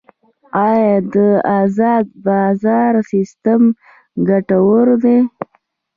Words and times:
آیا 0.67 0.95
د 1.13 1.15
ازاد 1.59 2.05
بازار 2.25 2.93
سیستم 3.11 3.61
ګټور 4.27 4.87
دی؟ 5.03 5.17